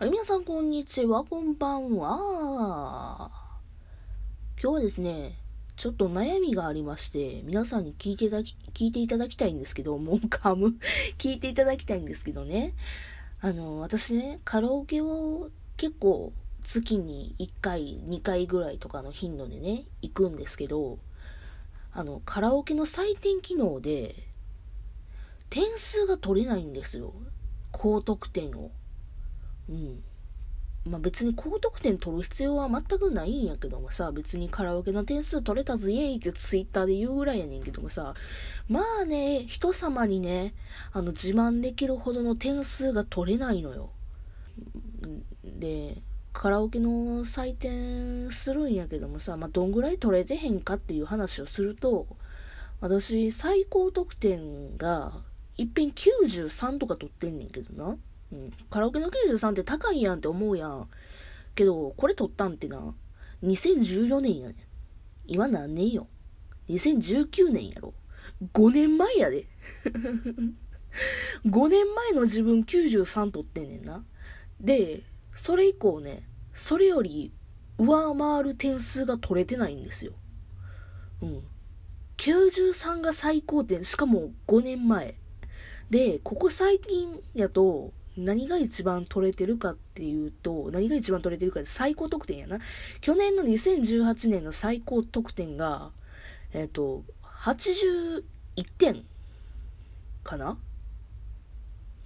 [0.00, 3.30] はい、皆さんこんにちは、こんばんは。
[4.58, 5.36] 今日はですね、
[5.76, 10.68] ちょっと悩みがありまして、皆さんに聞いていただき、聞いていただきたいんですけど、もう噛む
[11.20, 12.72] 聞いていただきたいんですけどね。
[13.42, 16.32] あの、私ね、カラオケを結構
[16.64, 20.98] 月に1回、2回ぐらいとかの頻度でね、行くんですけど、
[21.92, 24.14] あの、カラオケの採点機能で、
[25.50, 27.12] 点数が取れないんですよ。
[27.70, 28.70] 高得点を。
[29.70, 30.02] うん。
[30.86, 38.14] まあ別に高得点取る必要は全くないんやけどもさ、別にカラオケの点数取れたぞイエイってツイッターで言うぐらいやねんけどもさ、
[38.68, 40.54] まあね、人様にね、
[40.92, 43.90] あの自慢できるほどの点数が取れないのよ。
[45.44, 46.02] で、
[46.32, 52.06] カラオケの採点するんやけどもさ、まあ、どんぐらい取れてへんかっていう話をすると、
[52.80, 55.12] 私、最高得点が、
[55.58, 57.96] いっぺん93とか取ってんねんけどな。
[58.32, 58.52] うん。
[58.68, 60.88] カラオケの93って高いやんって思うやん。
[61.54, 62.94] けど、これ撮ったんってな、
[63.42, 64.56] 2014年やねん。
[65.26, 66.06] 今何年よ。
[66.68, 67.94] 2019年やろ。
[68.52, 69.46] 5年前やで。
[71.46, 74.04] 5年前の自分93取ってんねんな。
[74.60, 75.02] で、
[75.34, 77.32] それ以降ね、それより
[77.78, 80.12] 上回る点数が取れてないんですよ。
[81.22, 81.42] うん。
[82.18, 85.16] 93が最高点、しかも5年前。
[85.88, 92.58] で、ここ最近やと、何が一番取れてるかっていうと、何が一番取れてるかって最高得点やな。
[93.00, 95.90] 去年の2018年の最高得点が、
[96.52, 98.22] えっ、ー、と、81
[98.78, 99.04] 点
[100.24, 100.58] かな？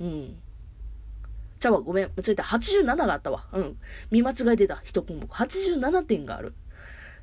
[0.00, 0.36] うん。
[1.58, 2.10] ちゃうわ、ごめん。
[2.16, 2.42] 間違えた。
[2.42, 3.46] 87があったわ。
[3.52, 3.76] うん。
[4.10, 4.82] 見間違えてた。
[4.84, 5.24] 一項目。
[5.24, 6.54] 87点がある。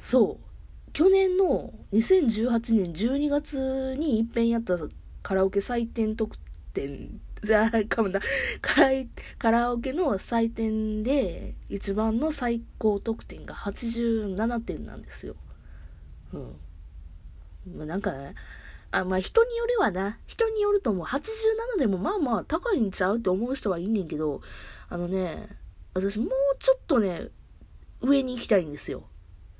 [0.01, 0.91] そう。
[0.93, 4.77] 去年の2018年12月に一遍やった
[5.21, 6.35] カラオケ採点得
[6.73, 7.21] 点、
[7.89, 8.19] かもな。
[8.61, 8.89] カラ
[9.37, 15.35] カラオケの採点で、一番の最高得点が87点なんですよ。
[16.33, 16.55] うん。
[17.77, 18.35] まあ、なんかね、
[18.91, 20.17] あ、まあ人によるわな。
[20.27, 21.05] 人によると思う。
[21.05, 24.41] 87でもまあまあ高いんちゃうって思う人はいんねんけど、
[24.89, 25.47] あのね、
[25.93, 27.27] 私もうちょっとね、
[28.01, 29.03] 上に行きたいんですよ。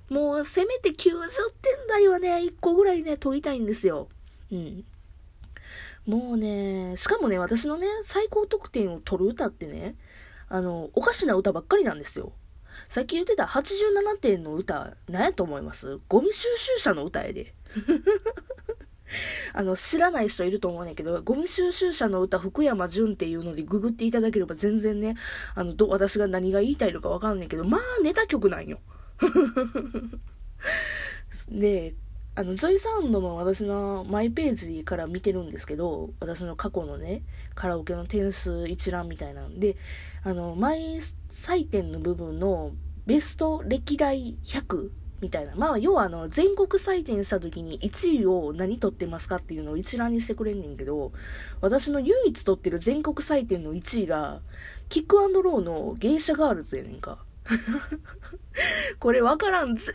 [0.10, 1.12] もうせめて90
[1.62, 4.10] 点台はね、1個ぐらいね、取りたいんですよ。
[4.52, 4.84] うん。
[6.06, 9.96] もうね、しかもね、私のね、最高得点を取る歌ってね、
[10.50, 12.34] あの、おかしな歌ばっかりなんですよ。
[12.90, 16.00] さっき言ってた87点の歌、何やと思います？
[16.08, 17.54] ゴミ収集車の歌やで。
[19.54, 25.16] あの、知らない人いると思うねんけど、ゴミ収集車の歌、福山潤っていうのでググっていただければ全然ね、
[25.54, 28.80] あの、ど、私が何が言いたいのかわかんないけど、まあ、ネタ曲なんよ。
[31.50, 31.94] で、
[32.34, 37.24] あの、ジョイサウンドの私のマイページから見てるんですけど、私の過去のね、
[37.56, 39.76] カラオケの点数一覧みたいなんで、
[40.24, 41.00] あの、マイ
[41.30, 42.72] 採点の部分の
[43.06, 45.56] ベスト歴代100みたいな。
[45.58, 51.12] まあ、要はあの、全国採点した時に1位を何取ってますかっていうのを一覧にしてくれんねんけど、
[51.60, 54.40] 私の唯一取ってる全国採点の1位が、
[54.88, 57.26] キックローの芸者ガールズやねんか。
[59.00, 59.76] これわからん。
[59.76, 59.94] 絶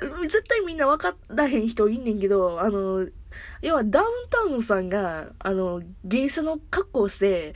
[0.48, 3.06] 対みんなわからへん人いんねんけど、あの、
[3.62, 7.54] 要はダウンタウンさんが、あの、芸者の格好をして、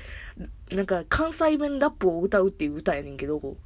[0.71, 3.41] なんか関西弁ラップを歌うっていう歌やねんけど、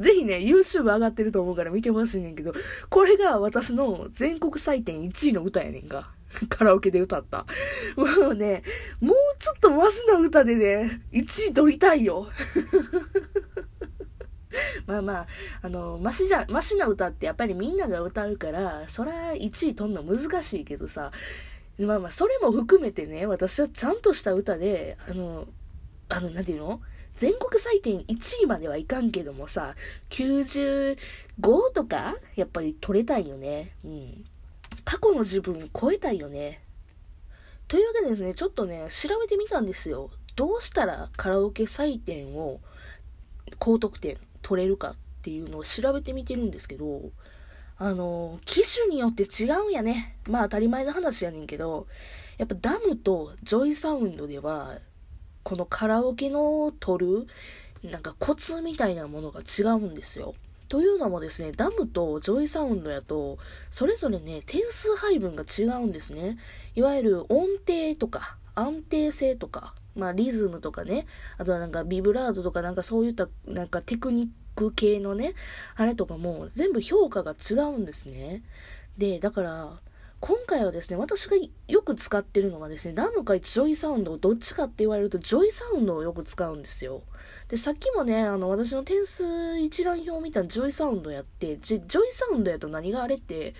[0.00, 2.52] ぜひね、YouTube 上がってると思うから見てほしいねんけど、
[2.88, 6.12] これが私の全国採点1位の歌やねんか。
[6.48, 7.46] カラオケで歌った。
[7.96, 8.62] もうね、
[9.00, 12.28] もうちょっとマシな歌でね、1位取りたいよ。
[14.86, 15.26] まあまあ、
[15.62, 21.12] あの、マシじゃ、マシな歌ってやっぱりみんなが歌うから、そら1位取んの難しいけどさ、
[21.78, 25.46] まあまあ、それも含めてね、私はちゃんとした歌で、あの、
[26.08, 26.80] あの、なんていうの？
[27.18, 29.74] 全国採点1位まではいかんけどもさ、
[30.08, 30.96] 95
[31.74, 33.72] とか、やっぱり取れたいよね。
[33.84, 34.24] うん。
[34.84, 36.62] 過去の自分超えたいよね。
[37.68, 40.10] というわけでですね、ちょっとね、調べてみたんですよ。
[40.34, 42.60] どうしたらカラオケ採点を
[43.58, 44.16] 高得点
[44.50, 47.12] 取れるかっていうのを調べてみてるんですけど、
[47.78, 50.16] あの、機種によって違うんやね。
[50.28, 51.86] まあ当たり前の話やねんけど、
[52.36, 54.78] やっぱダムとジョイサウンドでは、
[55.44, 57.26] このカラオケの取る、
[57.88, 60.34] なんかコツみたいなものが違うんですよ。
[60.66, 63.38] というのもですね、ダムとジョイサウンドやと、
[63.70, 66.38] それぞれね、点数配分が違うんですね。
[66.74, 71.06] いわゆる音程とか、安定性とか、まあリズムとかね、
[71.38, 75.34] あとはなんかビブラートとかなんかそういったなんかテクニック系のね、
[75.76, 78.42] あれとかも全部評価が違うんですね。
[78.98, 79.80] で、だから、
[80.20, 81.36] 今回はですね、私が
[81.66, 87.02] よく使ってるのがですね、ダムかジョイサウンドを、どっちかって言われると、ジョイサウンドをよく使うんですよ。
[87.48, 93.54] で、さっきもね、あの、私の点数一覧表を見たらジョイサウンドやって、ジョイサウンドやと何があれって、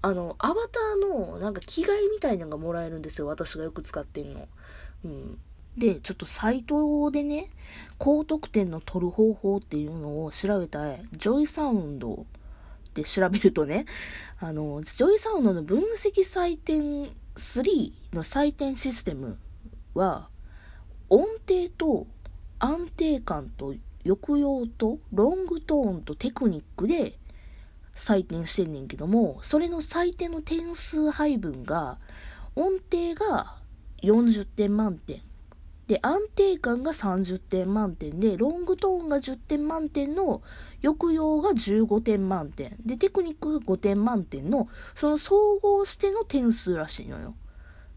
[0.00, 3.26] あの、アバターのなんか着替えみたいなのがもらえるんですよ。
[3.26, 4.48] 私がよく使ってんの。
[5.04, 5.38] うん。
[5.76, 7.50] で、ちょっとサイトでね、
[7.98, 12.26] 高得点の取る方法っていうのを調べたい、ジョイサウンド
[12.88, 13.84] って調べるとね、
[14.40, 19.38] あの、ジョイサウンドの分析採点3の採点システム
[19.94, 20.28] は、
[21.08, 22.06] 音程と
[22.58, 23.74] 安定感と
[24.04, 27.18] 抑揚とロングトーンとテクニックで
[27.94, 31.98] 採点してんねんけども、それの採点の点数配分が、
[32.54, 33.56] 音程が
[34.02, 35.20] 40点満点。
[35.86, 40.42] で、安定感が30点満点で、ロングトーンが10点満点の、
[40.82, 42.76] 抑揚が15点満点。
[42.84, 47.34] で、テクニックが5点満点の、その総合しての点数らしいのよ。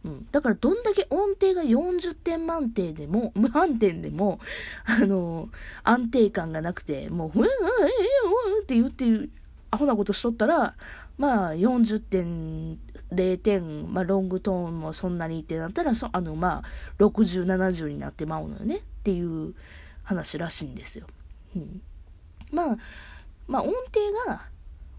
[0.06, 0.28] うん。
[0.32, 4.40] だから、どんだけ音程が40点満点でも、 満点でも、
[4.86, 5.50] あのー、
[5.84, 9.30] 安定感がなくて、もう、ふん、うん、うん、うんって言ってる、
[9.72, 10.76] アホなことしとったら、
[11.18, 12.80] まあ、40点、
[13.12, 19.54] 0点、まあ、ロングトーンもそんなにってなったら、そあの、まあ、60、70になってまうのよねっていう
[20.04, 21.08] 話らしいんですよ。
[21.56, 21.82] うん。
[22.52, 22.78] まあ、
[23.48, 23.84] まあ、音程
[24.28, 24.42] が、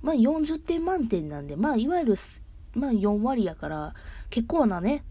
[0.03, 2.15] まあ、40点満点なんで、まあ、いわゆる、
[2.75, 3.95] まあ、4割やから、
[4.31, 5.05] 結構なね、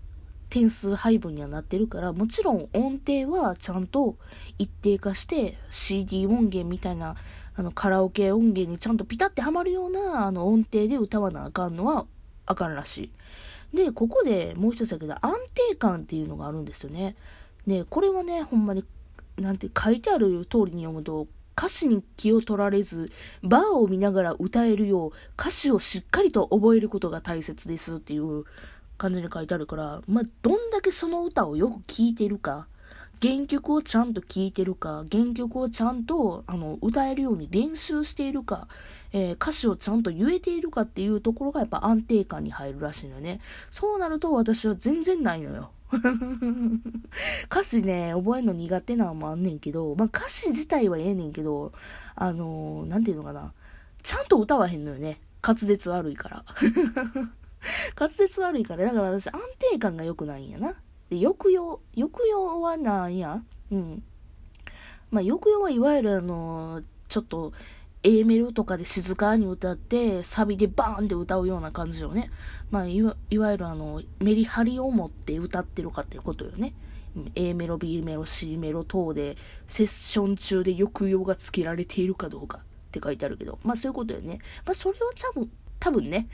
[0.49, 4.17] 点数配分にはなってるから、もちろん音程はちゃんと
[4.57, 7.15] 一定化して CD 音源みたいな
[7.55, 12.05] あのカラオケ音源にちゃんとピタってはまるようなあの音程で歌わなあかんのは
[12.49, 13.11] あかんらし
[13.73, 13.77] い。
[13.77, 15.35] で、ここでもう一つだけど安
[15.69, 17.15] 定感っていうのがあるんですよね。
[17.65, 18.83] ね、これはね、ほんまに、
[19.37, 23.11] なんて書いてある通りに読むと、歌詞に気を取られず、
[23.43, 28.45] バーを見ながら歌えるよう、歌詞をしっかりと覚えることが大切ですっていう
[28.97, 32.67] 感じに書いてあるから、まあ、どんだけその歌をよく聴いてるか、
[33.21, 38.67] 原曲をちゃんと聴いてるか、原曲をちゃんとあの歌えるように練習しているか、
[39.11, 43.41] えー、歌詞をちゃんと言えているかっていうところがやっぱ安定感に入るらしいのよね。
[43.71, 45.71] そうなると私は全然ないのよ。
[47.51, 51.73] 歌詞ね、覚えるの苦手なのもあんねんけど、まあ歌詞自体はええねんけど、
[52.15, 53.51] あのー、なんていうのかな。
[54.01, 55.19] ちゃんと歌わへんのよね。
[55.41, 56.45] 滑舌悪いから。
[57.99, 60.75] 滑舌悪いから、だから私安定感が良くないんやな。
[61.09, 63.41] で、抑揚、抑揚はなんや？
[63.71, 64.03] うん。
[65.11, 67.53] まあ、抑揚はいわゆるあの、ちょっと、
[68.01, 72.31] A メロとかで静かに歌って、サビでバーンって歌うような感じよね。
[72.71, 76.73] まあ、いわゆるあの、メリハリを持って歌ってるかってことよね。
[77.35, 79.35] A メロ、B メロ、C メロ等で、
[79.67, 82.61] セッション中で抑揚がつけられているかどうかっ
[82.91, 84.39] て書いてあるけど、まあそういうことよね。
[84.65, 86.29] まあそれを多分、多分ね。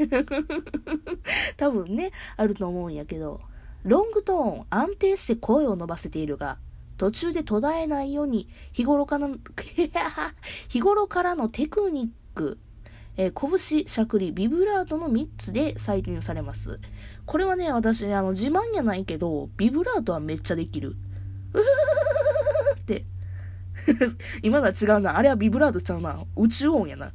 [1.57, 3.39] 多分ね、あると思うんやけど、
[3.85, 6.57] ロングトーン、安定して声を伸ばせているが、
[6.97, 9.37] 途中で途絶えないように、日頃からの、
[10.69, 12.57] 日頃からのテクニック、
[13.15, 16.79] えー、拳、しゃくり、ビブラートの3つで採点されます。
[17.27, 20.95] これはね、私ね、あの、自慢じゃないけど、ビブラートはめっちゃできる。
[21.53, 21.61] うー
[22.81, 23.05] って。
[24.41, 25.15] 今のは違うな。
[25.15, 26.23] あれはビブラートちゃうな。
[26.35, 27.11] 宇宙音やな。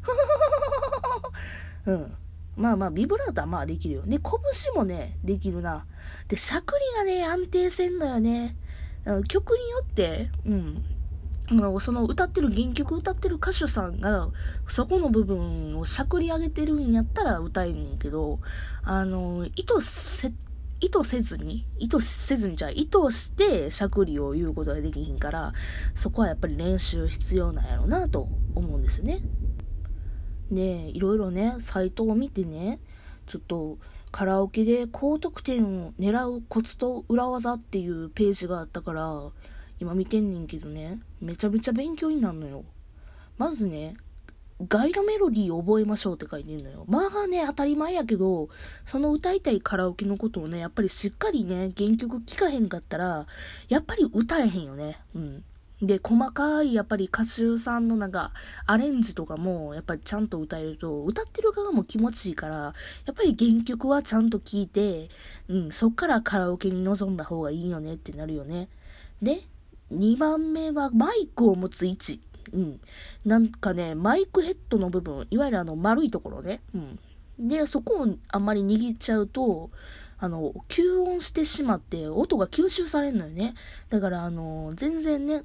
[1.87, 2.17] うん。
[2.57, 4.03] まあまあ、ビブラートはまあできるよ。
[4.07, 5.87] で、拳もね、できるな。
[6.29, 8.57] で、しゃくりがね、安定せんのよね。
[9.29, 10.85] 曲によって、うん。
[11.81, 14.29] その歌ってる原曲歌ってる歌手さんが
[14.69, 18.39] そこの部分をしゃくり上げてるんやったら歌えんねんけど
[18.85, 20.33] あの意図せ
[20.79, 25.53] 意図せずに意図せずにじゃあ意図してしゃくりを言うことができひんから
[25.95, 29.21] そこはやっぱり練習必要なんやろうなと思うんですよね
[30.51, 32.81] でいろいろねサイトを見てね
[33.27, 33.79] ちょっと
[34.11, 39.31] カラオケで高得点を狙うコツと裏技っていうページがあったから、
[39.79, 42.65] 今見てんねんけどね、めちゃめちゃ勉強になるのよ。
[43.39, 43.95] まずね、
[44.69, 46.85] ガイドメロディー覚えましょうって書いてんのよ。
[46.89, 48.49] まあね、当たり前やけど、
[48.85, 53.27] その歌いたいカラオケのことをね、やっぱりしっかりね、原曲聴かへんかったら、
[53.69, 55.01] やっぱり歌えへんよね。
[55.15, 55.45] うん。
[55.83, 58.33] で、細かいやっぱり歌手さんのなんか
[58.67, 62.73] アレンジとかもやっぱりちゃんと歌えると歌ってる側も気持ちいいからや
[63.13, 65.09] っぱり原曲はちゃんと聴いて、
[65.49, 68.69] うん、そっからカラオケに臨んだ方がいいよねってなるよね。
[69.23, 69.41] で、
[69.93, 72.21] 2番目はマイクを持つ位置。
[72.53, 72.81] うん。
[73.25, 76.61] なんかね、マイクヘッドの部分、いわゆるあの丸いところね。
[76.75, 76.99] うん。
[77.49, 79.71] で、そこをあんまり握っちゃうと、
[80.19, 83.55] あの、吸音してしまって音が吸収されるのよね。
[83.89, 85.45] だからあの、全然ね、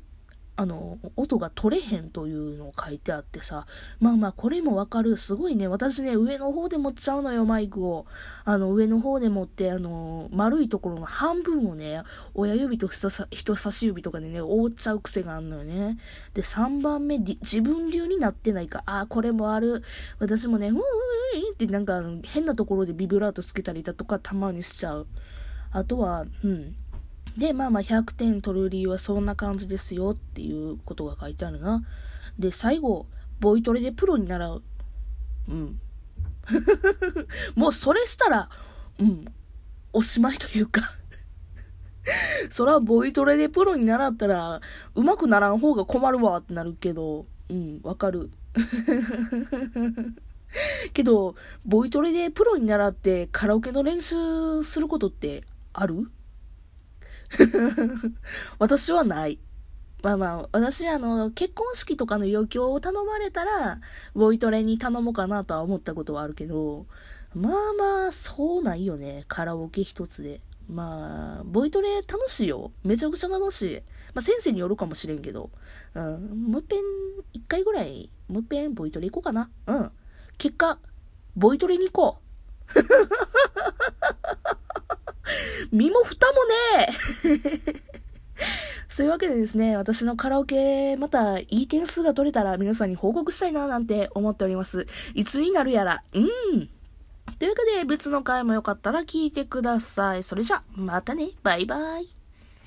[0.58, 3.66] あの、音が取れへんというのを書いてあってさ、
[4.00, 5.18] まあまあこれもわかる。
[5.18, 8.06] すごいね、私ね、上の方で持っちゃうのよ、マイクを。
[8.46, 13.10] あの、上の方で持って、あの、丸いところの半分をね、親指と人
[13.56, 15.98] 差し指とかでね、覆っちゃう癖があるのよね。
[16.34, 18.84] で、3番目、自分流になってないか。
[18.86, 19.84] ああ、これもある。
[20.20, 20.80] 私もね、うーん
[21.54, 25.08] ってなんか変なところでビブラートつけたりだとかたまにしちゃう。
[25.72, 26.76] あとは、うん。
[27.38, 31.84] で、まあまあ100点取る理由はそんな感じですよっていうことが書いてあるな。
[32.40, 33.08] で、最後、
[33.40, 34.64] ボイトレでプロに習う。
[35.50, 35.80] うん。
[37.56, 38.50] もうそれしたら、
[39.00, 39.26] うん、
[39.94, 40.94] おしまいというか
[42.52, 44.62] そらボイトレでプロに習ったら、
[44.94, 48.30] 上手くならん方が困るわってなるけど、うん、わかる。
[50.94, 56.10] けど、ボイトレでプロに習ってカラオケの練習することってある？
[58.60, 59.40] 私はない。
[60.04, 63.80] まあまあ、私、あの、結婚式とかの余興を頼まれたら、
[64.14, 66.86] ボイトレに頼もうかなとは思ったことはあるけど、
[67.34, 69.26] まあまあ、そうないよね。
[69.28, 70.42] カラオケ一つで。
[70.70, 72.72] まあ、ボイトレ楽しいよ。
[72.84, 73.76] めちゃくちゃ楽しい。
[74.14, 75.50] まあ、先生によるかもしれんけど。
[75.96, 76.80] うん、もう一遍、
[77.34, 79.50] 一回ぐらい、もう一遍ボイトレ行こうかな。
[79.68, 79.92] うん。
[80.38, 80.80] 結果、
[81.36, 82.80] ボイトレに行こう。
[85.72, 87.96] 身も蓋もねえ
[88.90, 94.88] そういうわけでですね、私のカラオケ、またいい点数が取れたら皆さんに報告したいななんて思っております。
[95.14, 96.70] いつになるやら、うん。
[97.40, 100.24] というわけで別の回もよかったら聞いてください。
[100.24, 101.32] それじゃ、またね。
[101.44, 102.15] バイバイ。